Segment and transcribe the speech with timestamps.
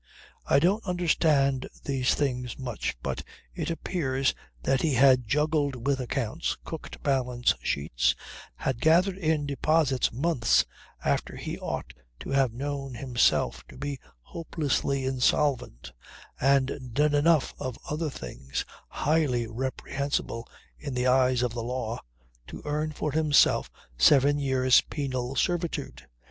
[0.47, 3.21] I don't understand these things much, but
[3.53, 8.15] it appears that he had juggled with accounts, cooked balance sheets,
[8.55, 10.65] had gathered in deposits months
[11.05, 15.91] after he ought to have known himself to be hopelessly insolvent,
[16.39, 20.49] and done enough of other things, highly reprehensible
[20.79, 21.99] in the eyes of the law,
[22.47, 26.07] to earn for himself seven years' penal servitude.